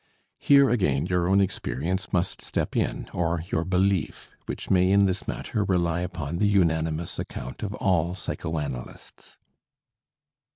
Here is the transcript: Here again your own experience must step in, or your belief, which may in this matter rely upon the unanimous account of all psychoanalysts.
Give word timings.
Here 0.39 0.67
again 0.67 1.05
your 1.05 1.27
own 1.27 1.39
experience 1.39 2.11
must 2.11 2.41
step 2.41 2.75
in, 2.75 3.07
or 3.13 3.43
your 3.51 3.63
belief, 3.63 4.31
which 4.47 4.71
may 4.71 4.89
in 4.91 5.05
this 5.05 5.27
matter 5.27 5.63
rely 5.63 5.99
upon 6.01 6.39
the 6.39 6.47
unanimous 6.47 7.19
account 7.19 7.61
of 7.61 7.75
all 7.75 8.15
psychoanalysts. 8.15 9.37